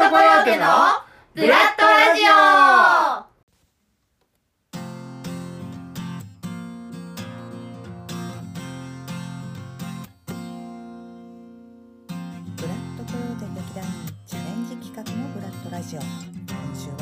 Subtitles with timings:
[0.00, 0.64] トコヨーテの
[1.34, 2.32] ブラッドラジオ。
[12.56, 13.84] ブラッドコヨーテ劇団
[14.26, 16.00] チャレンジ企画のブラッドラジオ。
[16.00, 16.08] 今
[16.74, 16.96] 週は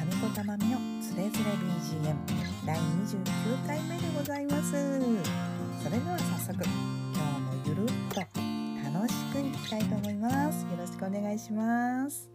[0.00, 2.16] 上子たまみのつれづれ BGM
[2.64, 4.70] 第29回目でございます。
[5.84, 8.49] それでは早速今日もゆるっと
[9.00, 10.60] 楽しくいきたいと思います。
[10.64, 12.28] よろしくお願いします。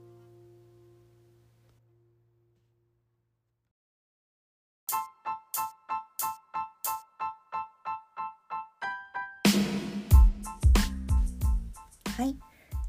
[12.18, 12.36] はい。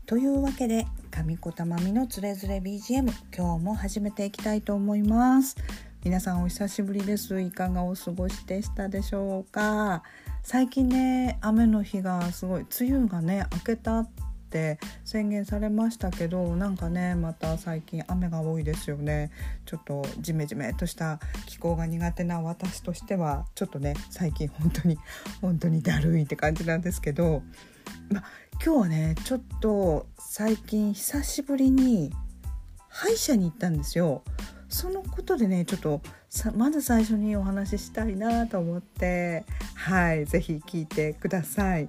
[0.07, 5.55] というわけで上子たまみのつれづれ BGM 今日も始めていきたいと思います。
[6.03, 7.39] 皆さんお久しぶりです。
[7.43, 10.03] いかがお過ごしでしたでしょうか？
[10.49, 14.09] 最近ね雨の日がすごい梅雨がね明けたっ
[14.49, 19.33] て宣言されましたけどなんかねまた最近雨が多いですよね
[19.65, 24.99] ちょっとジメジメとした気候が苦手な私としてはちょっとね最近本当に
[25.41, 27.43] 本当にだるいって感じなんですけど
[28.09, 28.23] ま
[28.65, 32.13] 今日はねちょっと最近久しぶりに
[32.89, 34.23] 歯医者に行ったんですよ。
[34.69, 36.01] そのことでねちょっと
[36.55, 41.89] まず最初にお話ししたいなと思ってはい是非聞いてください。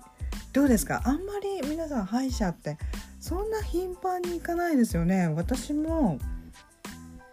[0.53, 1.01] どうですか？
[1.03, 2.77] あんまり皆さん歯医者って
[3.19, 5.27] そんな頻繁に行かないですよね。
[5.27, 6.19] 私も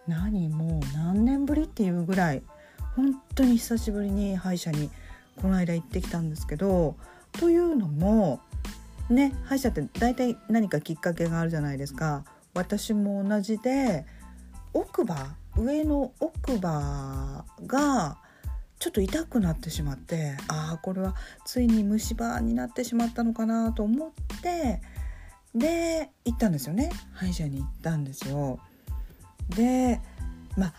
[0.06, 2.42] 何もう何年ぶりっていうぐらい
[2.96, 4.90] 本当に久しぶりに歯医者に
[5.40, 6.96] この間行ってきたんですけど
[7.32, 8.40] というのも
[9.08, 14.04] ね歯医者って大体何かきっかけがあるじゃないですか私も同じで
[14.74, 18.18] 奥歯上の奥歯が
[18.78, 21.14] ちょっと痛くなってしまってああこれは
[21.46, 24.10] ついに虫歯になってしまったのかなと思っ
[24.42, 24.82] て
[25.54, 28.58] で行ったんですよね歯医者に行ったんですよ。
[29.48, 30.00] で
[30.56, 30.74] まあ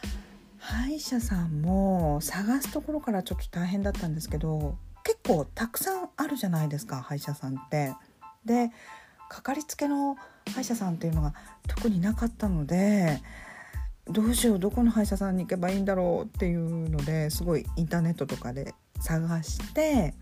[0.59, 7.93] 歯医者さんも探すところからちょっと大変だったんですけど結構たくさんあるじゃないですか歯医者さんって。
[8.43, 8.71] で
[9.27, 10.17] かかりつけの
[10.53, 11.33] 歯医者さんっていうのが
[11.67, 13.21] 特になかったので
[14.07, 20.13] どうしようどこの歯医者さんに行けばいいんだろうっていうのですごいインターネットとかで探して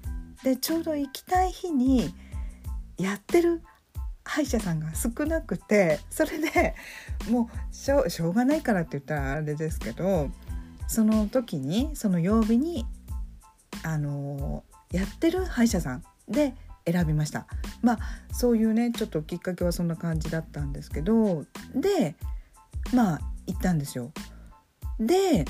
[0.44, 2.14] でちょうど行きたい日に
[2.98, 3.62] やってる
[4.24, 6.76] 歯医者さんが少なくてそれで
[7.30, 10.30] もうしょうがないからって言ったらあれですけど
[10.88, 12.86] その時にその曜日に
[13.84, 16.56] あのやってる歯医者さんで
[16.86, 17.48] 選びました。
[17.82, 18.00] まあ
[18.32, 22.16] そういうねちょっときっかけはそんな感じだったんですけどで
[22.94, 24.12] まあ行ったんですよ。
[25.00, 25.46] で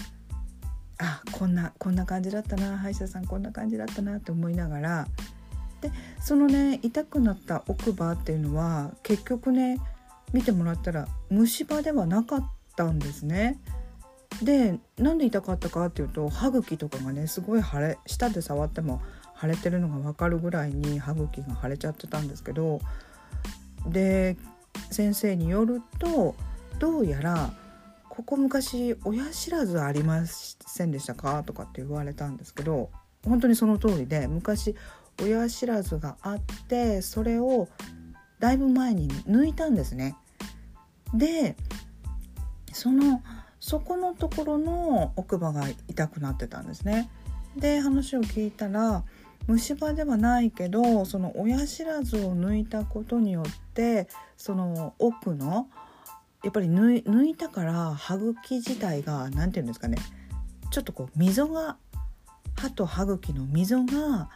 [1.00, 5.08] あこんなこんな感じだったな歯医者さんこんな感じだったなって思いながら。
[5.82, 9.78] でそのね痛くなった奥歯っていうのは結局ね
[10.32, 13.60] 見てもらったら虫歯ではなかったんですね。
[14.42, 19.02] でなんで痛かったかっていうと歯茎とかがねすごい腫れ舌で触っても
[19.40, 22.80] 腫れてるのが分かるぐらいに歯茎が腫れちゃってたんですけど。
[23.88, 24.38] で
[24.92, 26.36] 先生によると
[26.80, 27.54] どうやら
[28.14, 32.92] 「ここ昔親知らずありませんでしたか?」とかって言われたんですけど
[33.26, 34.76] 本当にその通りで昔
[35.20, 37.68] 親知らずがあってそれを
[38.40, 40.16] だいぶ前に抜いたんですね。
[41.16, 41.56] で
[42.72, 43.24] その
[43.60, 47.10] そこのところの奥歯が痛くなってたんですね。
[47.58, 49.04] で話を聞いたら
[49.48, 54.08] 虫歯ではないけどその親知らずを抜いたことによって
[54.38, 55.68] その奥の
[56.44, 59.98] やっぱり抜いたから歯茎自体が何て言うんですかね。
[60.72, 61.78] ちょっとこう溝が
[62.56, 64.30] 歯と歯茎の溝が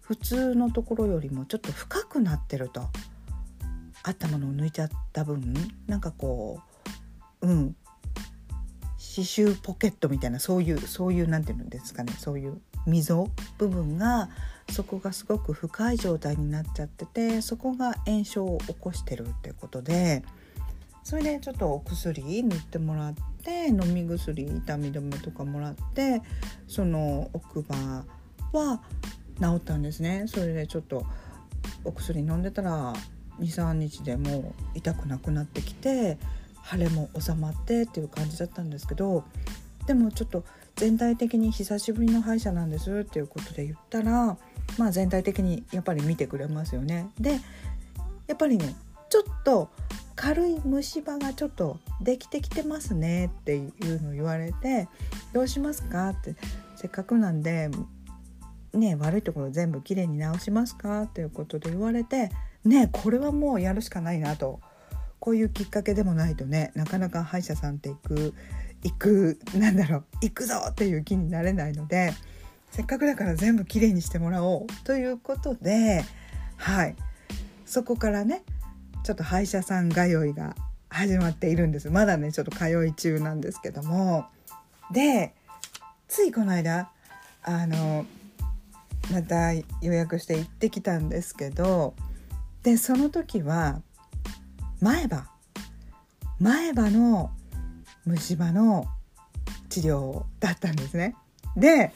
[0.00, 2.88] 普通のところよりもちょっと深くなってると。
[4.04, 5.52] あったものを抜いちゃった分
[5.86, 6.60] なんかこ
[7.42, 7.76] ううん。
[8.98, 12.12] 刺繍ポケットみたいなそういうそういう何て言うんですかね。
[12.18, 14.28] そういう溝部分が
[14.70, 20.22] そこがすごく深い状態になっちゃっててそこが炎症を起こしてるっていうことで
[21.08, 26.20] それでちょっとお薬塗ってもらって飲み薬痛み止めとかもらって
[26.66, 28.04] その奥歯
[28.52, 28.82] は
[29.40, 31.06] 治ったんですねそれでちょっと
[31.82, 32.92] お薬飲んでたら
[33.40, 36.18] 23日でもう痛くなくなってきて
[36.70, 39.24] 腫れも収まってっていう感じだったんですけど
[39.86, 40.44] でもちょっと
[40.76, 44.36] 全体的に久しぶりの歯医者なんですっていうことで言ったら
[44.76, 47.08] まあ全体的にやっぱり見てくれますよね。
[47.18, 47.40] で
[48.26, 48.76] やっぱりね
[49.08, 49.70] ちょっと
[50.18, 54.88] 軽い虫歯がちょっとできてきてますねっていうのを言われて
[55.32, 56.34] 「どうしますか?」って
[56.74, 57.70] せっかくなんで
[58.74, 62.32] ね悪いところ全部きれいに直しますかっていうことで言われて
[62.64, 64.60] ねこれはもうやるしかないなと
[65.20, 68.34] こういうきっかけでもないとねなかなか歯医者さんって行く
[68.82, 72.12] 行くなんだろう行くぞっていう気になれないので
[72.72, 76.04] せっかくだから全部きれいにしてもらおうということで
[76.56, 76.96] はい
[77.64, 78.42] そこからね
[79.08, 80.54] ちょっと歯医者さん通いが
[80.90, 81.88] 始まっているんです。
[81.88, 84.26] まだねちょっと通い中なんですけども。
[84.92, 85.34] で
[86.08, 86.90] ついこの間
[87.42, 88.04] あの
[89.10, 91.94] また予約して行ってきたんですけど
[92.62, 93.80] でその時は
[94.82, 95.30] 前歯。
[96.38, 97.30] 前歯の
[98.04, 98.88] 虫歯の
[99.70, 101.16] 治療だったんですね。
[101.56, 101.94] で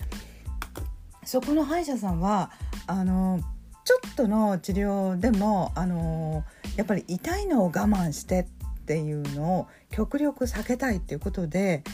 [1.26, 2.50] そこの歯医者さんは
[2.87, 3.38] あの
[3.85, 6.43] ちょっとの治療でもあの
[6.76, 11.84] やっぱり痛いのを我慢してっていうのを極力避けたいっていうことで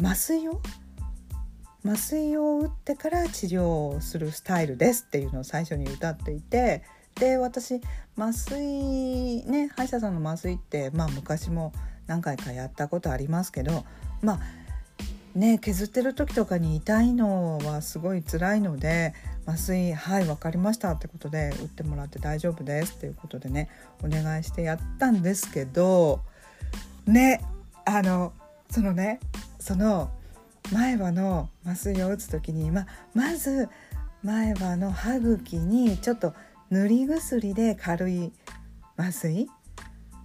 [0.00, 0.60] 麻酔を？
[1.82, 6.82] 麻酔を打ってから治療するスタイルですっていうのを最初に歌っていて
[7.14, 7.80] で私
[8.18, 11.72] 麻酔ね歯医者さんの麻酔ってまあ昔も
[12.06, 13.86] 何回かやったことありますけど
[14.20, 14.40] まあ
[15.34, 19.14] ね削ってる時とかに痛いのはすごい辛いので
[19.46, 23.68] 麻酔はい分かりましたってことで打ってもらって大丈夫ですっていうことでね
[24.02, 26.20] お願いしてやったんですけど
[27.06, 27.44] ね
[27.84, 28.32] あの
[28.70, 29.20] そのね
[29.58, 30.10] その
[30.72, 33.68] 前歯の麻酔を打つ時に、ままず
[34.22, 36.34] 前歯の歯茎にちょっと
[36.70, 38.32] 塗り薬で軽い
[38.96, 39.48] 麻酔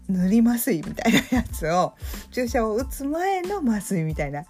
[0.08, 1.94] 塗り麻酔みたいなやつを
[2.31, 4.44] 注射を打つ前の麻酔みたいな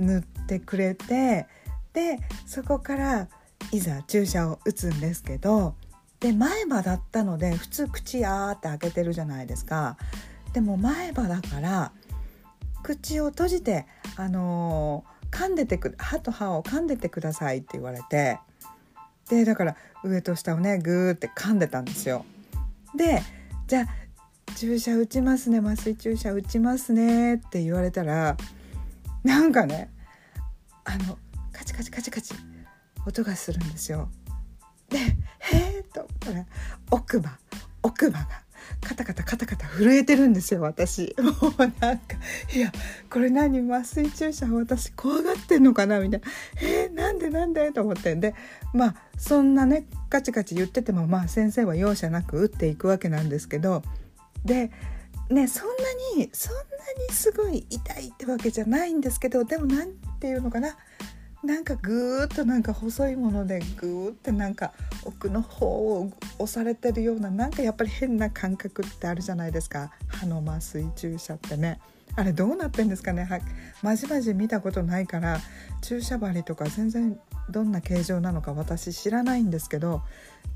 [0.00, 1.46] 塗ってくれて
[1.92, 3.28] でそこから
[3.72, 5.74] いざ注射を打つんですけど
[6.18, 9.96] で前歯だったので普通口あーって開けてるじゃないですか。
[10.52, 11.92] でも前歯だから
[12.82, 13.86] 口を閉じて
[14.16, 18.38] あのー、噛んでてく歯と歯を噛んでてくださいって言われて
[19.28, 22.24] でだから上と下をねグーって噛んでたんですよ。
[22.96, 23.22] で
[23.68, 23.86] じゃあ
[24.56, 28.36] 注射打ちますね麻酔注射打ちますねって言われたら
[29.24, 29.90] なんかね
[30.84, 31.18] あの
[31.52, 32.34] カチカチカチカチ
[33.06, 34.10] 音がするんですよ。
[34.88, 34.98] で
[35.38, 36.46] 「へえ」と思ったら
[36.90, 37.38] 奥歯
[37.82, 38.42] 奥歯が
[38.80, 42.16] カタカタカタカタ震えてるんですよ私 もうなんか
[42.54, 42.72] いや
[43.10, 46.26] これ何麻酔注射私怖がってんのかなみたいな
[46.62, 48.34] 「えー、なんでなんで?」と思ってで
[48.72, 53.82] まあそんなねカチカチ言っててもまあ先生は容赦なく打っていくわけなんですけど
[54.44, 54.70] で
[55.30, 55.74] ねそんな
[56.16, 56.60] にそんな
[57.08, 60.76] にすごい痛いってわけじゃないんですけどでも何て言うのかな。
[61.42, 64.74] なんかぐーっとなんか細いものでぐーってなんか
[65.04, 69.90] 奥の方を押されてるようななんかやっぱり変な感覚ってあるじゃないですか。
[70.06, 71.80] 歯の麻酔注射ってね。
[72.16, 73.24] あれどうなってんですかね。
[73.24, 73.40] は
[73.82, 75.40] まじまじ見たことないから
[75.80, 77.18] 注射針とか全然
[77.48, 80.02] どんな形状なのか私知らないんですけど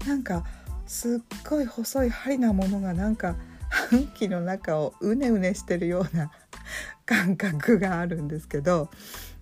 [0.07, 0.45] なんか
[0.87, 3.37] すっごい細い針なものがなんか
[3.91, 6.31] 半期の中をうねうねしてるような
[7.05, 8.91] 感覚があるんですけど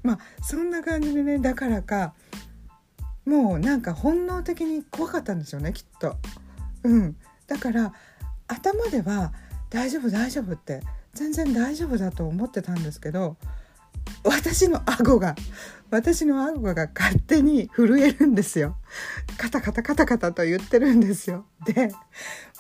[0.03, 2.15] まあそんな感じでねだからか
[3.25, 6.17] もうなんか本能的に怖かったんですよねきっと。
[6.83, 7.93] うん、だから
[8.49, 9.33] 頭では
[9.71, 10.81] 大丈夫大丈夫って
[11.15, 13.37] 全然大丈夫だと思ってたんですけど
[14.25, 15.37] 私の顎が
[15.93, 18.79] 私の顎が勝手に震えるんですよ。
[19.37, 21.45] カタカタカタカタと言ってるんですよ。
[21.67, 21.93] で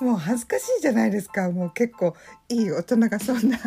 [0.00, 2.14] もう恥ずかしいじゃないですかもう結構
[2.50, 3.58] いい大人がそんな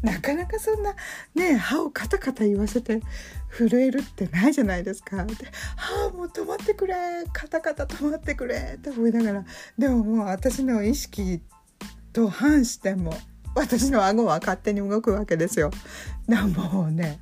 [0.00, 0.94] なかなかそんな
[1.34, 3.02] ね歯をカタカタ言わせて
[3.50, 5.22] 震えるってないじゃないですか。
[5.22, 5.34] で
[5.76, 6.94] 「歯もう止まってくれ
[7.30, 9.44] カタカタ止まってくれ」って思いながら
[9.76, 11.42] でももう私の意識
[12.14, 13.12] と反しても
[13.54, 15.70] 私の顎は勝手に動くわけですよ。
[16.26, 17.20] なもうね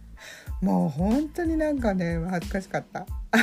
[0.60, 3.06] もう本当になんかね恥ずかしかった。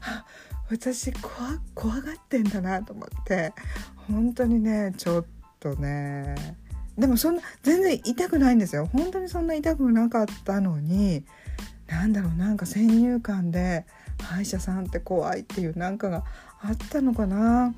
[0.00, 0.24] あ
[0.70, 3.52] 私怖怖がってんだなと思って。
[4.08, 5.24] 本当にねちょっ
[5.60, 6.34] とね。
[6.96, 8.86] でもそんな全然痛くないんですよ。
[8.92, 11.24] 本当にそんな痛くなかったのに
[11.86, 13.86] なんだろうなんか先入観で
[14.20, 16.24] 歯医者さんって怖いっていうなんかが
[16.60, 17.74] あったのかな。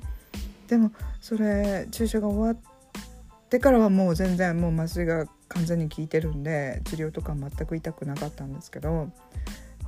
[0.67, 9.09] でもそれ注射が終わってからはもう全然もう麻酔が完全に効いてるんで治療とか全く痛くなかったんですけど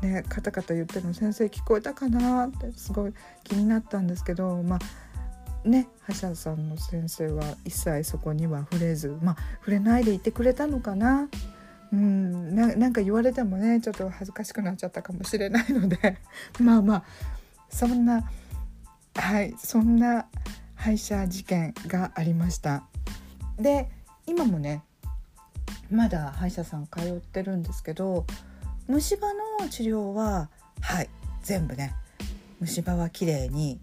[0.02, 11.30] ねカタカタ言ってるの先生聞こえたかなってすごい気になったんですけどまあね歯医者さんの先生は一切そこには触れずまあ触れないでいてくれたのかな。
[11.94, 16.18] うんななんか言われてもねちょっと恥ずかしくなっちゃったかもしれないので
[16.60, 17.04] まあまあ
[17.70, 18.28] そんな
[19.14, 20.26] はいそんな
[20.74, 22.84] 歯医者事件がありました
[23.58, 23.92] で
[24.26, 24.82] 今もね
[25.94, 28.26] まだ歯医者さん通ってるんですけど
[28.88, 29.28] 虫歯
[29.62, 30.50] の治療は
[30.82, 31.10] はい
[31.42, 31.94] 全部ね
[32.60, 33.80] 虫歯は綺麗に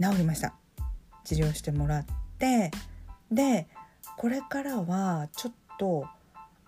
[0.00, 0.54] 治りました。
[1.24, 2.06] 治療してもらっ
[2.38, 2.70] て
[3.30, 3.66] で
[4.16, 6.06] これからはちょっと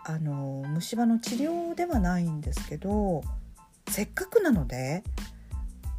[0.04, 3.22] あの虫歯の治療ではないんですけど
[3.88, 5.04] せっかくなので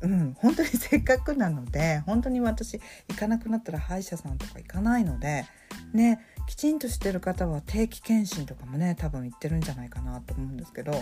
[0.01, 5.45] うん本当に せっかくなので本当に私行かなくなったら歯医者さんとか行かないので
[5.93, 10.93] ねきちんとしてる方は定期検診とかもね多分行ってるんじゃないかなと思うんですけど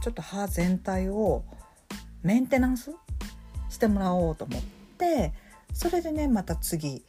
[0.00, 1.42] ちょっと歯全体を
[2.22, 2.92] メンテナンス
[3.68, 4.62] してもらおうと思っ
[4.98, 5.32] て
[5.72, 7.02] それでねまた次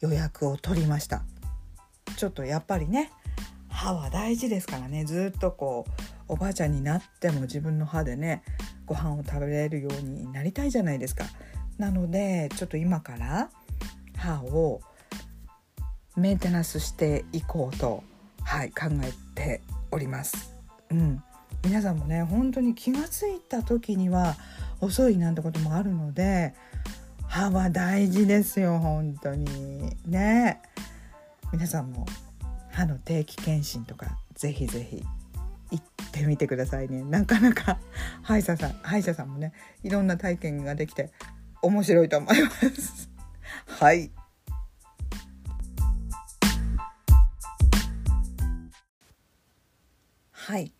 [0.00, 1.22] 予約を取りました。
[2.16, 3.12] ちょっとやっぱりね
[3.68, 5.04] 歯は大事ですからね。
[5.04, 8.42] ずっとこうおばあちゃんになっても自分の歯でね
[8.86, 11.24] ご飯を食べれるようになりたいじゃないですか。
[11.78, 13.50] なのでちょっと今から
[14.16, 14.80] 歯を
[16.18, 18.02] メンテナンスしていこうと、
[18.42, 19.60] はい、考えて
[19.90, 20.54] おります。
[20.90, 21.22] うん、
[21.64, 24.36] 皆さんもね本当に気が付いた時には
[24.80, 26.54] 遅いなんてこともあるので
[27.26, 29.96] 歯は大事ですよ本当に。
[30.06, 30.60] ね。
[31.52, 32.06] 皆さんも
[32.70, 35.02] 歯の定期検診とかぜひぜひ
[35.70, 37.02] 行ってみてくださいね。
[37.02, 37.78] なかなか
[38.22, 41.10] 歯医者さん歯医者さんもねいろんな体験ができて
[41.62, 43.10] 面白いと思います。
[43.66, 44.10] はい。
[50.48, 50.72] はい。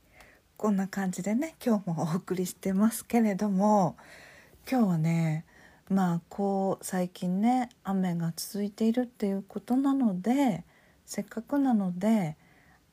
[0.56, 3.98] こんな感じでね今日もお送りしてますけれども
[4.66, 5.44] 今日はね
[5.90, 10.64] まあこう最近ね雨が続いているっていうことなので
[11.04, 12.38] せっかくなので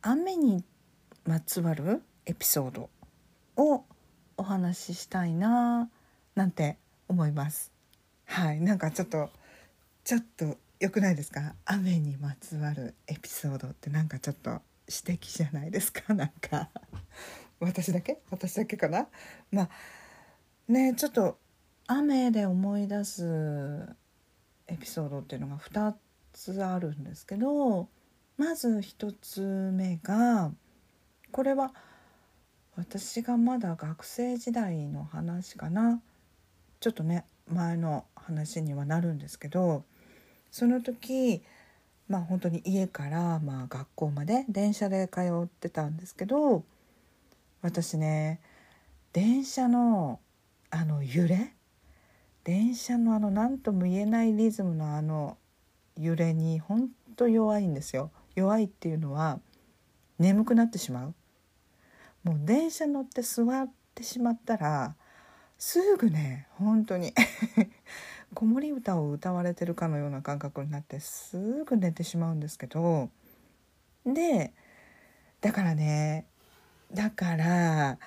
[0.01, 0.65] 雨に
[1.25, 2.89] まつわるエピソード
[3.55, 3.85] を
[4.35, 5.89] お話ししたいな
[6.35, 6.77] なんて
[7.07, 7.71] 思います。
[8.25, 8.59] はい。
[8.59, 9.29] なんかちょっと
[10.03, 11.55] ちょっと良くないですか？
[11.63, 16.69] 雨にまつわるエピソードってなんかちょっと詩的じゃないですかなんか。
[17.59, 18.21] 私だけ？
[18.29, 19.07] 私だけかな？
[19.51, 19.69] まあ
[20.67, 21.37] ねちょっと
[21.87, 23.87] 雨で思い出す
[24.67, 25.93] エピソードっていうのが2
[26.33, 27.87] つあるんですけど
[28.37, 29.41] まず1つ
[29.73, 30.51] 目が
[31.31, 31.73] これは
[32.75, 36.01] 私がまだ学生時代の話かな？
[36.79, 39.85] ちょっとね前の話にはなるんですけど
[40.51, 41.41] その時
[42.07, 46.63] まあ本当に家からまあ学校まで電車で通ってたんですけど
[47.61, 48.39] 私ね
[49.13, 50.19] 電車の
[50.69, 51.53] あの揺れ
[52.43, 55.37] 電車のあの何とも言えないリズムのあの
[55.97, 58.11] 揺れに本当弱いんですよ。
[58.35, 59.39] 弱いっていうのは
[60.19, 61.15] 眠くなってしまう。
[62.23, 64.95] もう電車乗って座ってしまったら
[65.57, 67.13] すぐね本当に
[68.35, 73.09] 子守歌を歌われてるかのような感覚になってすぐ寝てしまうんですけど
[74.05, 74.53] で
[75.41, 76.27] だからね
[76.93, 77.97] だから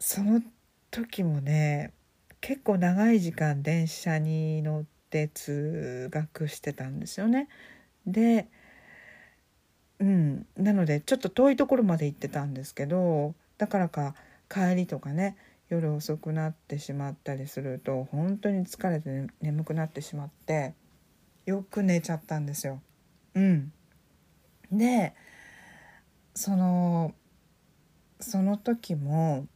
[0.00, 0.42] その
[0.90, 1.92] 時もね
[2.40, 7.48] 結構長い時間電車に乗って通学してたんですよね。
[8.06, 8.48] で
[10.00, 14.14] うんなのでちょっと遠いところまで行ってたんですけどだからか
[14.50, 15.36] 帰りとかね
[15.74, 20.74] 夜遅くなってしまったりすると本当に疲れて、ね、眠くなってしまって
[21.46, 22.80] よく寝ちゃったんですよ。
[23.34, 23.72] うん、
[24.72, 25.14] で
[26.34, 27.14] その
[28.20, 29.46] その時も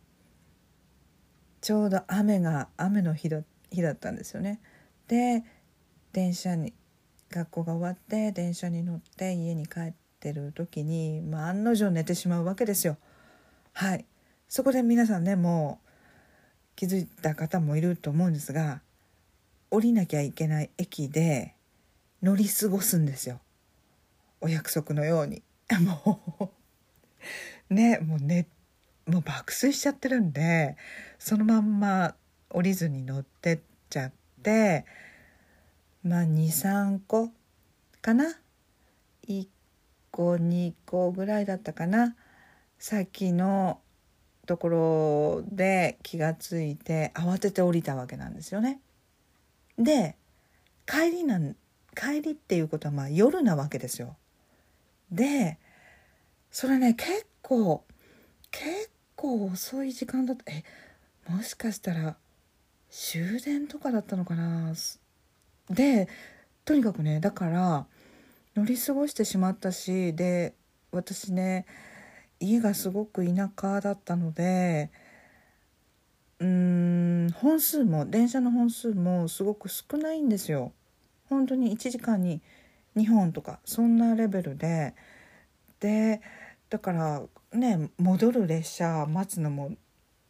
[1.61, 4.61] ちょうど雨が雨の日だ日だったんですよね。
[5.07, 5.45] で
[6.13, 6.75] 電車に
[7.31, 12.97] 学校が終わって電車に乗って家に帰ってる時に、まあ、案の定寝てしまうわけですよ。
[13.73, 14.05] はい
[14.49, 15.88] そこで皆さんねもう
[16.79, 18.83] 気づいた方もいると思うんですが
[19.69, 21.57] 降りなきゃいけない駅で
[22.23, 23.41] 乗り過ごすんですよ。
[24.41, 25.43] お約束のように。
[25.81, 26.53] も
[27.69, 28.47] うねもうね
[29.07, 30.77] もう爆睡しちゃってるんで
[31.19, 32.15] そのまんま
[32.49, 34.13] 降りずに乗ってっちゃっ
[34.45, 34.87] て
[36.05, 37.33] まあ23個
[38.01, 38.39] かな
[39.27, 39.49] ？1
[40.13, 42.15] 個2個ぐらいだったかな？
[42.79, 43.81] さっきの
[44.49, 48.81] ところで気がついて慌てて降りたわけなんですよね。
[49.79, 50.17] で
[50.87, 51.55] 帰りなん
[51.95, 54.17] 帰りっていうことはまあ夜なわけですよ。
[55.13, 55.59] で
[56.51, 57.85] それね結構
[58.51, 60.65] 結構遅い時間だったえ
[61.29, 62.17] もしかしたら
[62.89, 64.73] 終電とかだったのかな？
[65.69, 66.09] で
[66.65, 67.87] とにかくねだから
[68.57, 70.55] 乗り過ごしてしまったしで
[70.91, 71.67] 私ね
[72.41, 74.91] 家がすごく田舎だったので
[76.39, 80.73] うーん本数も電車の本数もすごく少ないんですよ。
[81.29, 82.41] 本当に1時間に
[82.97, 84.95] 2本とかそんなレベルで
[85.81, 86.21] で
[86.71, 89.73] だからね戻る列車待つのも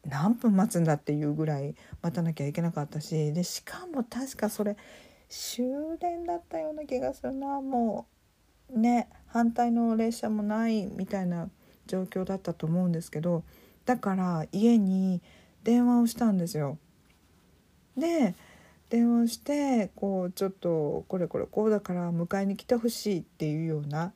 [0.04, 4.76] 何分待つんだっていうぐらい待たなきゃいけなかったしでしかも確かそれ
[5.28, 5.64] 終
[6.00, 8.06] 電だったような気がするなも
[8.70, 11.50] うね反対の列車もないみたいな
[11.88, 13.42] 状況だったと思うんですけど
[13.84, 15.20] だから家に
[15.64, 16.78] 電話をしたんですよ。
[17.96, 18.36] で
[18.90, 24.12] 電話してこうちょっとこれこれこうだから迎えに来てほしいっていうような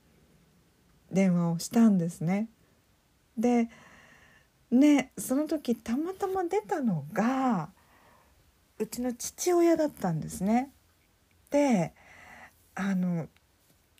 [1.10, 2.48] 電話をしたんですね。
[3.36, 3.68] で
[4.70, 7.70] ねその時たまたま出たのが
[8.78, 10.70] うちの父親だったんですね。
[11.50, 11.92] で
[12.74, 13.28] あの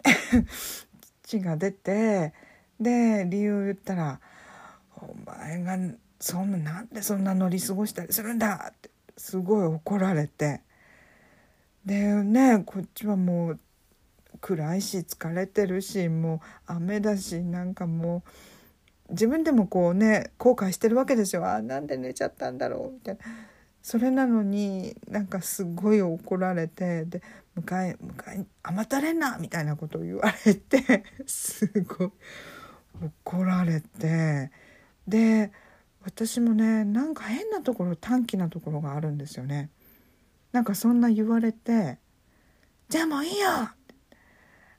[1.23, 2.33] 父が出て
[2.83, 4.21] で理由を言ったら
[4.97, 5.79] 「お前が
[6.21, 10.63] そんななんでそんな乗り過ごしたりするんだ!」ってすごい怒られて
[11.85, 13.61] でねこっちはもう
[14.41, 18.23] 暗いし疲れてるしもう雨だしなんかも
[19.09, 21.47] う自分でもこうね後悔してるわけですよ。
[21.47, 23.21] あなんで寝ちゃったんだろうみたいな。
[23.83, 27.21] それなのになんかすごい怒られてで
[27.59, 32.13] 「迎え迎え甘たれんな」みたいなことを言われて すごい
[33.01, 34.51] 怒られて
[35.07, 35.53] で
[36.05, 39.71] 私もねなんか変なところ短気なところがあるんですよね。
[40.53, 41.99] なんかそんな言われて
[42.89, 43.49] 「じゃあもういいよ!」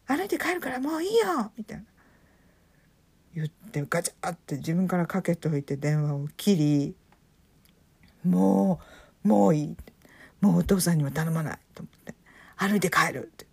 [0.06, 1.86] 歩いて帰るからもういいよみたいな
[3.34, 6.96] 言ってガチャって自分からかけといて電話を切り
[8.24, 8.80] も
[9.24, 9.78] うもういい
[10.42, 12.14] もうお父さんには頼まないと思って
[12.58, 13.48] 歩いて帰るって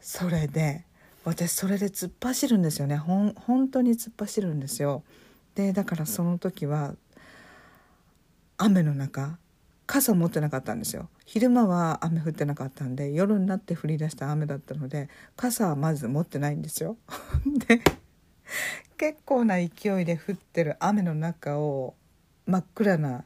[0.00, 0.84] それで
[1.24, 2.96] 私それで突っ走るんですよね。
[2.96, 5.02] ほん本当に突っ走るんですよ。
[5.54, 6.94] でだからその時は
[8.58, 9.38] 雨の中
[9.86, 11.08] 傘持ってなかったんですよ。
[11.24, 16.96] 昼間は雨降ってなかったんで夜になって降り出した雨だったので傘はまず持ってないんですよ。
[17.66, 17.80] で
[18.98, 21.94] 結構な勢いで降ってる雨の中を
[22.46, 23.24] 真っ暗な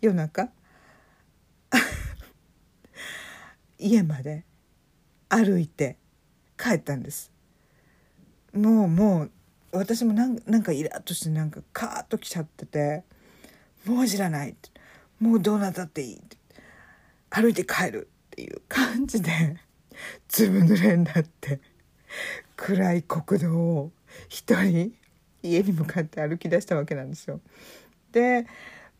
[0.00, 0.48] 夜中
[3.78, 4.44] 家まで
[5.28, 5.98] 歩いて
[6.56, 7.30] 帰ったんです。
[8.52, 9.30] もうもう
[9.72, 13.04] 私もなんなんかイラッとしてなんかカーッときちゃってて
[13.86, 14.54] 「もう知らない」
[15.18, 16.36] 「もうどうなったっていい」って。
[17.34, 19.56] 歩いて帰るっていう感じで
[20.28, 21.60] ずぶ濡れになって
[22.56, 23.90] 暗い国道を
[24.28, 24.94] 一人
[25.42, 27.40] 家に向かって歩き出したわけなんですよ。
[28.12, 28.46] で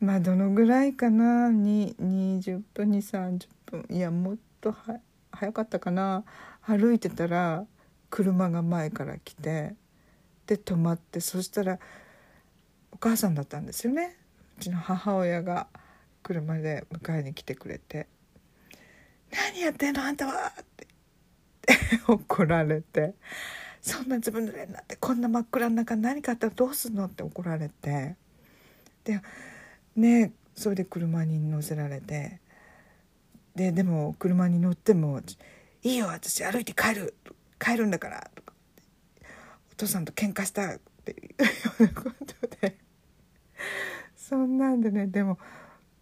[0.01, 1.51] まあどのぐらいかな？
[1.51, 4.99] に20分に30分いやもっとは
[5.31, 6.25] 早かったかな？
[6.67, 7.67] 歩いてたら
[8.11, 9.75] 車が前から来て
[10.47, 11.79] で止まってそしたら
[12.91, 14.17] お母さんだったんですよね
[14.59, 15.67] うちの母親が
[16.23, 18.07] 車で迎えに来てくれて
[19.33, 20.87] 「何やってんのあんたは!」って
[22.07, 23.15] 怒られて
[23.81, 28.17] 「そんな自分のれになってこんな真っ暗な中何かあったらどうすんの?」って怒られて
[29.05, 29.21] で
[29.97, 32.41] ねそれで車に乗せられて
[33.57, 35.21] ででも車に乗っても
[35.83, 37.15] 「いいよ私歩いて帰る
[37.59, 38.55] 帰るんだから」とか
[39.73, 42.79] 「お父さんと喧嘩した」っていうようなことで
[44.17, 45.39] そんなんでねでも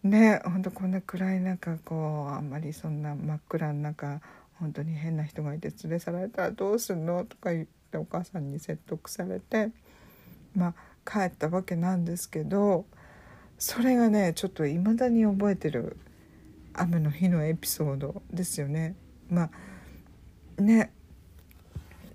[0.03, 4.21] ねほんとこんな暗い中こうあんまりそんな真っ暗の中
[4.59, 9.71] 本当に変な人がいて連れ去られたらどうすんのとか言ってお母さんに説得されて
[10.55, 12.85] まあ帰ったわけなんですけど。
[13.61, 15.95] それがねちょっと未だに覚えてる
[16.73, 18.95] 雨の日のエピソードですよね。
[19.29, 19.49] まあ
[20.57, 20.91] ね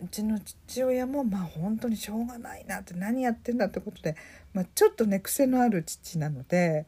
[0.05, 4.17] うちの父親もまあ本当にしょうがないなって何やってんだってことで、
[4.53, 6.87] まあ、ちょっとね癖のある父なので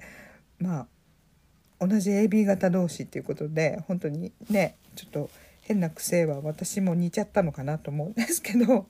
[0.59, 0.87] ま
[1.81, 5.31] あ同じ AB 型同士っていうことで本当にねちょっと
[5.63, 8.87] 変な癖は私も似ちゃったのかなと思うんですけど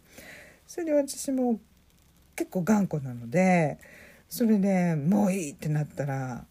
[0.66, 1.60] それで私も
[2.34, 3.78] 結構頑固なので。
[4.28, 6.44] それでもういいってなったら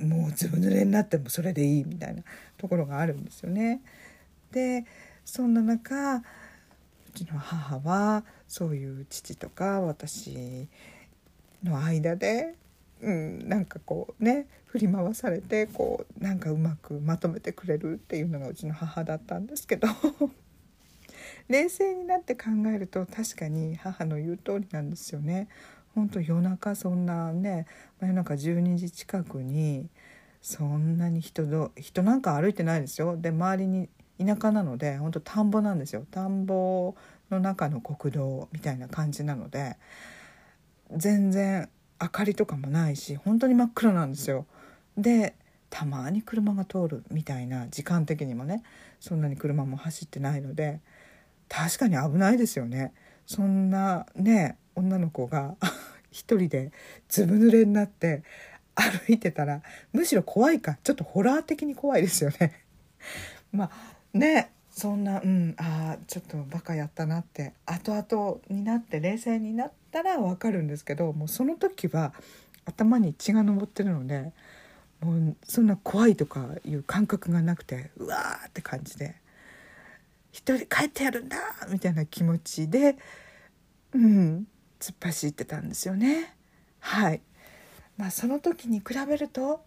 [0.00, 2.22] もうずぶ濡れになってもそれでいいみたいな
[2.56, 3.82] ところがあるんですよね。
[4.52, 4.84] で
[5.28, 6.22] そんな中う
[7.12, 10.68] ちの母はそういう父とか私
[11.62, 12.54] の間で、
[13.02, 19.88] うん、なんかこうね振り回されてこうなんかうまくまとめてくれるっていうのがうちの母だったんですけど
[21.48, 25.48] 冷静になって考えると確かに母の言う通りなんですよね。
[25.94, 27.66] 本当夜中そんなね
[28.00, 29.90] 夜中12時近くに
[30.40, 33.88] そんなに人ど人なんか歩いてないですよで周りに
[34.18, 36.94] 田舎なので本当田んぼなんですよ田んぼ
[37.30, 39.76] の中の国道みたいな感じなので
[40.96, 41.68] 全然
[42.00, 44.46] 明かりとかもないし本当に真っ暗なんですよ。
[44.96, 45.34] で
[45.70, 48.62] たまに車が通るみたいな時間的にもね
[49.00, 50.80] そんなに車も走ってないので
[51.48, 52.92] 確かに危ないですよね。
[53.26, 55.56] そんなね女の子が
[56.10, 56.72] 一人で
[57.08, 58.22] ずぶ濡れになって
[58.74, 62.64] 歩いてたらむしろ怖いかちょっとホラー的に怖いですよね。
[63.52, 63.70] まあ
[64.14, 67.54] ねそんなうんあーちょっとバカやったなって。
[67.66, 72.12] 後々になって冷静になったら分かるんですけどもうその時は
[72.64, 74.32] 頭に血が上ってるので
[75.00, 79.16] もうそんな怖いとかいう感覚がなくてうわーって感じで
[80.32, 81.36] 一人帰ってやるんだ
[81.70, 82.96] みたいな気持ちで
[83.92, 84.46] うん
[84.78, 86.36] 突っ走ってたんですよね。
[86.78, 87.20] はい。
[87.96, 89.64] まあその時に比べると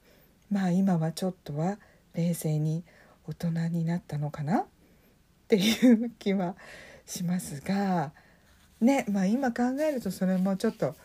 [0.49, 1.77] まあ今はちょっとは
[2.13, 2.83] 冷静に
[3.27, 4.59] 大人になったのかな？
[4.61, 4.65] っ
[5.47, 6.55] ていう気は
[7.05, 8.11] しますが
[8.79, 10.95] ねまあ今考えるとそれもちょっと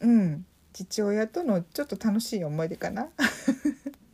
[0.00, 3.04] うん父親とのちょっと楽しい思い出かな？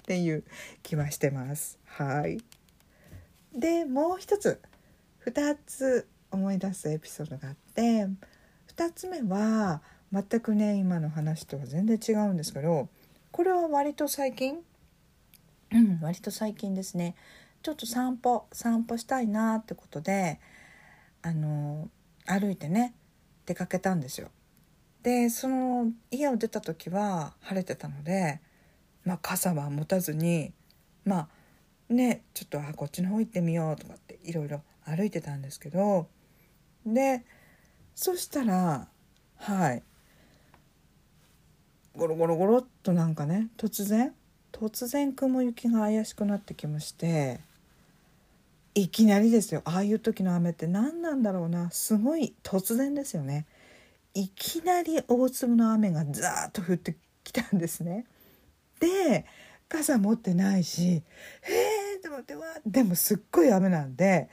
[0.03, 0.45] っていう
[0.83, 1.79] 気はしてます。
[1.87, 2.39] はい。
[3.55, 4.61] でもう一つ
[5.27, 8.09] 2つ思い出すエピソードがあって
[8.75, 12.89] 2つ目は全くね今の話とは全然違うんですけど
[13.31, 14.59] これは割と最近
[15.73, 17.15] うん割と最近ですね
[17.63, 20.41] ちょっと散歩散歩したいなってことで
[21.23, 21.89] あの
[22.27, 22.95] 歩いてね
[23.47, 24.31] 出かけたんですよ。
[25.03, 28.41] でその家を出た時は晴れてたので、
[29.05, 30.53] まあ、傘は持たずに
[31.05, 31.29] ま
[31.91, 36.09] あねちょっとあこっちの方行ってみようとかっていろいろ歩いてたんですけど
[36.87, 37.25] で
[37.95, 38.89] そしたら
[39.39, 39.83] はい
[41.97, 44.15] ゴロゴロゴロっとなんかね突然
[44.53, 47.41] 突然雲行きが怪しくなってきまして
[48.75, 49.63] いきなりですよ。
[49.65, 51.71] ああいう時の雨って何なんだろうな。
[51.71, 53.47] すごい突然ですよね。
[54.15, 58.07] いきなり大粒の雨がザーッと降ってきたんですね。
[58.81, 59.25] で
[59.69, 61.03] 傘持ってないし
[61.45, 64.29] 「えー!」と思ってわでもすっごい雨なんで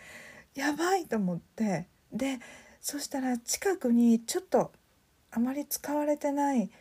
[0.56, 1.88] やばいと思って。
[2.12, 2.40] で
[2.82, 4.72] そしたら近くにちょっと
[5.32, 6.72] あまり使われてない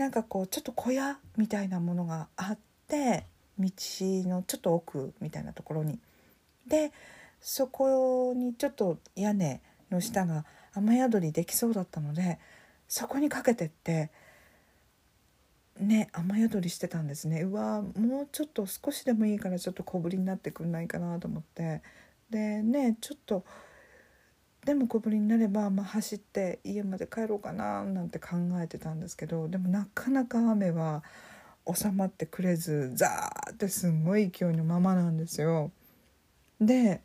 [0.00, 2.58] なんかこうちょっと小屋みたいなものがあっ
[2.88, 3.26] て
[3.58, 5.98] 道のちょっと奥みたいなところに。
[6.66, 6.90] で
[7.42, 9.60] そこにちょっと屋根
[9.90, 12.38] の下が雨宿りできそうだったので
[12.88, 14.10] そこにかけてって
[15.78, 21.82] ね雨宿りしてたんですねうわもうちょっと少しでもいいからちょっと小ぶりになってくんないかなと思って
[22.30, 23.44] でねちょっと
[24.64, 31.02] でも小ぶりになれば、まあ、走って家まで帰ろうかななんて考えてたんですけどでもなかなか雨は
[31.72, 35.70] 収まってくれずザーってすんごい勢いのままなんですよ。
[36.60, 37.00] で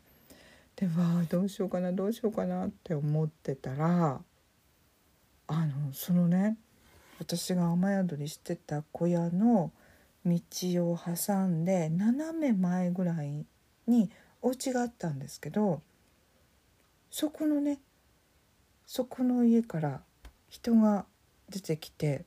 [0.76, 0.92] でわ
[1.22, 4.20] あどうしようかなどうしようかなって思ってたら
[5.46, 6.58] あのそのね
[7.18, 9.72] 私が雨宿りしてた小屋の
[10.26, 10.40] 道
[10.90, 13.46] を挟んで斜め前ぐらい
[13.86, 14.10] に
[14.42, 15.80] お家があったんですけど
[17.18, 17.78] そこのね
[18.84, 20.02] そこの家から
[20.50, 21.06] 人が
[21.48, 22.26] 出てきて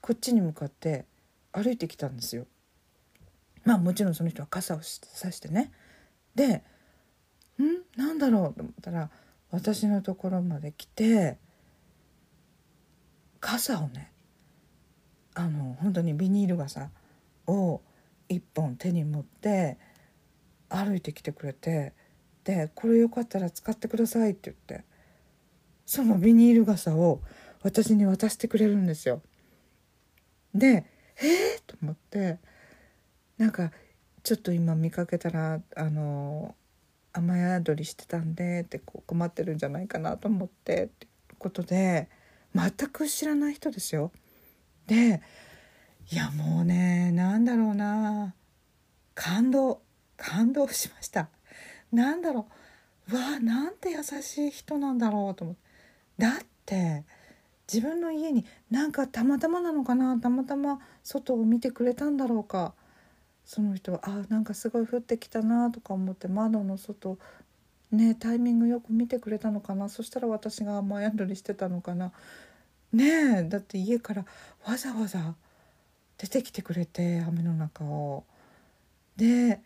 [0.00, 1.04] こっちに向かって
[1.52, 2.46] 歩いてきたんですよ。
[3.62, 5.70] まあもちろんその人は傘をさしてね。
[6.34, 6.64] で
[7.60, 7.84] 「ん？
[7.94, 9.10] なんだろう?」と思ったら
[9.50, 11.36] 私のところまで来て
[13.38, 14.14] 傘をね
[15.34, 16.88] あの本当にビニール傘
[17.46, 17.82] を
[18.30, 19.76] 一本手に持って
[20.70, 21.92] 歩いてきてくれて
[22.44, 24.84] で「これよかったら使ってください」って言って
[25.86, 27.20] そのビニール傘を
[27.62, 29.22] 私に渡してくれるんですよ。
[30.54, 32.38] で「えー!」と思って
[33.38, 33.72] なんか
[34.22, 36.54] ちょっと今見かけたらあの
[37.12, 41.06] 雨宿りしてたんでってこう困ってるんじゃないかなと思ってって
[41.38, 42.08] ことで
[42.54, 44.12] 全く知らない人ですよ。
[44.86, 45.22] で
[46.10, 48.34] いやもうねなんだろうな
[49.14, 49.82] 感動
[50.16, 51.28] 感動しました
[51.92, 52.48] なんだろ
[53.08, 53.12] う。
[53.12, 55.62] うわなんて優しい人なんだろうと思って。
[56.18, 56.32] だっ
[56.66, 57.04] て
[57.72, 60.18] 自分の家になんかたまたまなのかな。
[60.20, 62.74] たまたま外を見てくれたんだろうか。
[63.44, 67.18] その人はあなんかすごい降ってきたなとか思って窓の外
[67.90, 69.88] ねタイミングよく見てくれたのかな。
[69.88, 72.12] そしたら私が雨宿りしてたのかな。
[72.92, 74.24] ねえだって家から
[74.66, 75.34] わざわざ
[76.18, 78.24] 出てきてくれて雨の中を。
[79.16, 79.60] で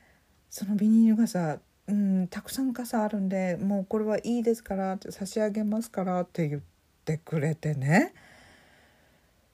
[0.48, 6.60] そのビニール傘うんたくさん傘あるんでもうこれはいいですからって差し上げますからって言っ
[7.04, 8.12] てくれてね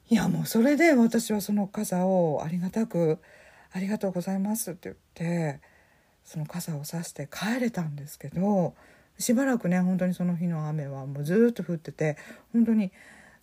[0.08, 3.18] いやもうそれで私はその傘をありがたく
[3.72, 5.60] 「ありがとうございます」って言って
[6.24, 8.74] その傘をさして帰れたんですけど
[9.18, 12.16] しばらくね本当にその日の雨はもうずっと降ってて
[12.52, 12.92] 本当に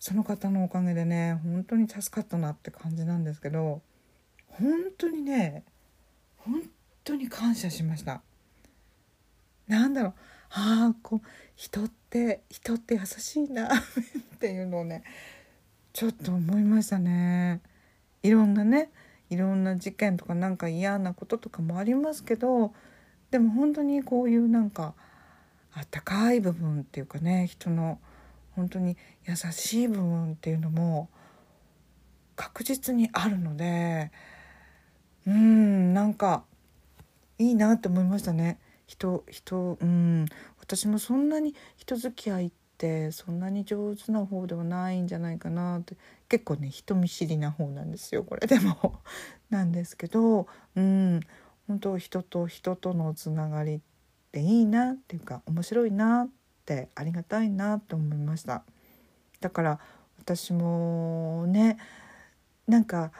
[0.00, 3.82] その方のおかげでね本当に助かったなって感じなんですけど
[4.48, 5.62] 本当にね
[6.38, 6.62] 本
[7.04, 8.22] 当に感謝しました。
[9.70, 10.14] なんだろう
[10.50, 15.04] ああこう人って人って優しいな っていうのをね
[15.92, 17.60] ちょっと思いましたね。
[18.22, 18.90] いろんなね
[19.28, 22.74] いろんな事件とかなんか嫌なこととかもありますけど
[23.30, 24.94] でも本当にこういうなんか
[25.72, 28.00] あったかい部分っていうかね人の
[28.56, 31.08] 本当に優しい部分っていうのも
[32.34, 34.10] 確実にあるので
[35.26, 36.44] うんなんか
[37.38, 38.58] いいなって思いましたね
[38.90, 40.26] 人人うん。
[40.58, 45.96] 私もそんなに人付き合いってそんなに上手な方ではないんじゃないかなって
[46.28, 49.00] 結構ね人見知りな方なんですよこれでも。
[49.48, 51.20] なんですけどうん。
[51.68, 53.80] 本当人と人とのつながりっ
[54.32, 56.28] ていいなっていうか面白いなっ
[56.66, 58.64] てありがたいなって思いました。
[59.38, 59.80] だから
[60.18, 61.78] 私もね
[62.66, 63.12] なんか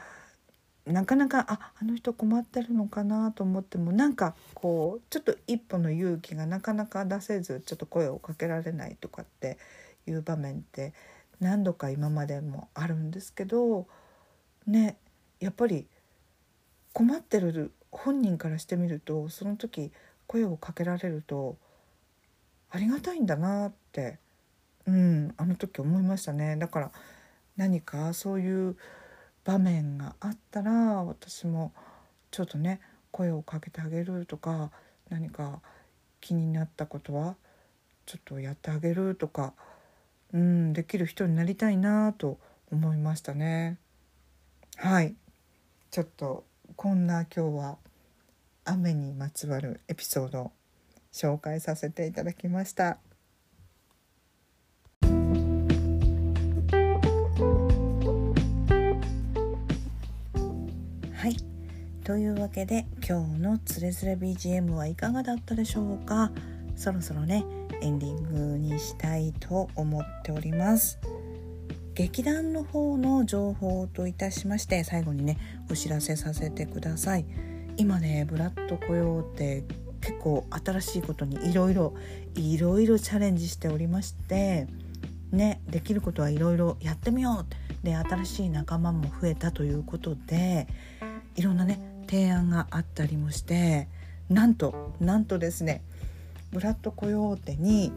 [0.85, 9.57] なかなかああの人困ってるのかなと思ってもなんかこうちょっと一歩の勇気がなかなか出せずちょっと声をかけられないとかって
[10.07, 10.93] いう場面って
[11.39, 13.85] 何度か今までもあるんですけど
[14.65, 14.97] ね
[15.39, 15.85] やっぱり
[16.93, 19.91] 困ってる本人からしてみるとその時
[20.25, 21.57] 声をかけられると
[22.71, 24.17] ありがたいんだなって
[24.87, 26.55] うんあの時思いましたね。
[26.57, 26.91] だから
[27.57, 28.75] 何かそういう
[29.43, 30.71] 場面があったら
[31.03, 31.73] 私も
[32.29, 32.79] ちょっとね
[33.11, 34.71] 声をかけてあげるとか
[35.09, 35.61] 何か
[36.19, 37.35] 気になったことは
[38.05, 39.53] ちょっとやってあげるとか、
[40.33, 42.37] うん、できる人になりたいなと
[42.71, 43.77] 思いましたね。
[44.77, 45.15] はい
[45.91, 47.77] ちょっとこんな今日は
[48.63, 50.51] 雨にまつわるエピソードを
[51.11, 52.97] 紹介させていただきました。
[62.11, 66.29] というわけで今日のつれづれ BGM はいかがだったでしょうか？
[66.75, 67.45] そろそろね
[67.81, 70.99] エンディングにしたいと思っております。
[71.93, 75.37] 劇団の方の情報といたしまして最後にね
[75.71, 77.25] お知らせさせてください。
[77.77, 79.63] 今ねブラッド雇用って
[80.01, 81.93] 結構新しいことにいろいろ
[82.35, 84.67] いろいろチャレンジしておりまして
[85.31, 87.45] ねできることはいろいろやってみよ
[87.83, 90.67] うで新しい仲間も増えたということで
[91.37, 91.79] いろんなね
[92.11, 93.87] 提案があったりもして
[94.27, 95.81] なんとなんとですね
[96.51, 97.93] ブラッドコヨーテに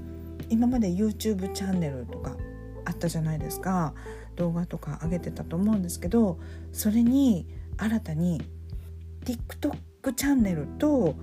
[0.50, 2.37] 今まで YouTube チャンネルとか
[2.85, 3.92] あったじゃないですか。
[4.37, 6.38] 動画とか上げてたと思うんですけど
[6.72, 7.46] それに
[7.77, 8.42] 新たに
[9.24, 11.14] TikTok チャンネルと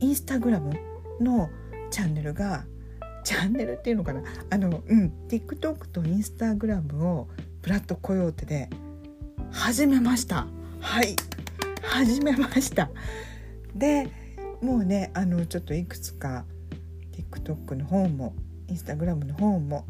[0.00, 0.72] Instagram
[1.20, 1.48] の
[1.90, 2.64] チャンネルが
[3.24, 4.22] チャンネルっていうのかな？
[4.50, 7.28] あのうん TikTok と Instagram を
[7.62, 8.70] ブラッドコヨーテで
[9.50, 10.46] 始めました。
[10.80, 11.16] はい。
[11.88, 12.90] 始めました。
[13.74, 14.08] で
[14.60, 16.44] もうねあのちょっといくつか
[17.12, 18.34] TikTok の方も
[18.68, 19.86] Instagram の方も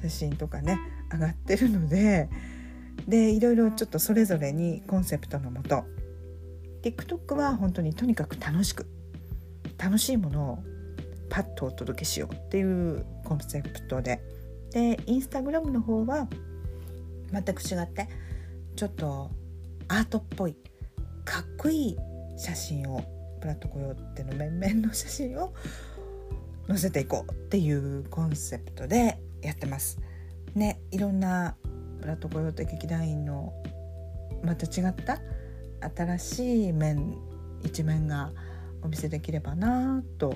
[0.00, 0.78] 写真とかね
[1.12, 2.28] 上がってるので
[3.06, 5.84] でいろいろちょっとそれぞれにコンセプトのもと
[6.82, 8.86] TikTok は本当にとにかく楽しく
[9.78, 10.58] 楽しいものを
[11.28, 14.20] パッとお届けしようっていうコンセプトで。
[14.72, 16.28] でインスタグラムの方は
[17.32, 18.08] 全く違って
[18.74, 19.30] ちょっと
[19.88, 20.56] アートっぽい
[21.26, 21.96] かっこいい
[22.38, 23.02] 写真を
[23.40, 25.52] プラットコヨーテの面々の写真を
[26.68, 29.98] 載せていこうっていうコンセプトでやってます。
[30.54, 31.56] ねいろんな
[32.00, 33.52] プラットコヨーテ劇団員の
[34.44, 35.20] また違った
[35.94, 37.18] 新しい面
[37.62, 38.32] 一面が
[38.82, 40.34] お見せできればなと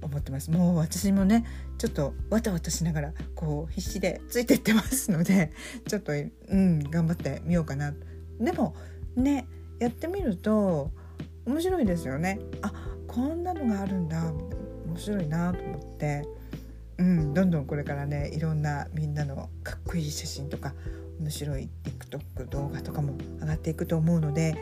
[0.00, 1.44] 思ってますもう私もね
[1.78, 5.52] ちょっとわたわたしながらこう必死でついてってますので
[5.88, 7.92] ちょっとうん頑張ってみようかな
[8.40, 8.76] でも
[9.16, 9.46] ね
[9.78, 10.90] やってみると
[11.46, 12.40] 面白いですよね。
[12.62, 12.72] あ
[13.06, 14.32] こんなのがあるんだ。
[14.86, 16.24] 面白いなと思って。
[16.98, 20.74] うん、どんどんこれからねいろんなみんなのかっこいい写真とか
[21.20, 24.54] 面白い TikTok 動画とかも上がっていくと思うので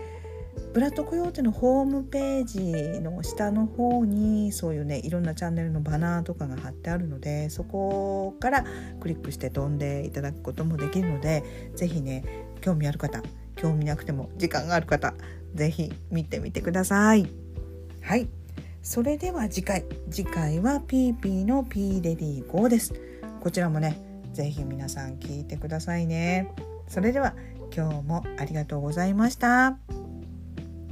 [0.72, 8.64] ブラッドコヨーテのホームページの下の方にそういうねいろんなチャンネルのバナーとかが貼ってあるのでそこから
[9.01, 12.25] クリックして飛んでいただくこともできるので是非ね
[12.61, 13.22] 興味ある方
[13.62, 15.14] 興味なくても時間がある方
[15.55, 17.29] 是非見てみてください。
[18.03, 18.29] はい。
[18.83, 19.85] それでは次回。
[20.11, 22.92] 次回はピーピーのピーレディー5です。
[23.40, 26.53] こちらもね是非皆さん聞いてくださいね。
[26.88, 27.35] それでは
[27.75, 29.79] 今日もありがとうございました。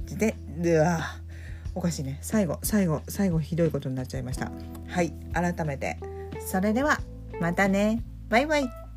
[0.07, 1.01] ででは
[1.75, 2.19] おかしいね。
[2.23, 4.53] 最後最後最後ひどいことになっちゃいました。
[4.87, 5.13] はい。
[5.33, 5.99] 改めて。
[6.47, 7.01] それでは
[7.41, 8.05] またね。
[8.29, 8.90] バイバイ。